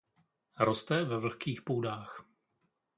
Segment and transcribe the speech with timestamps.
[0.59, 2.25] Roste ve vlhkých půdách.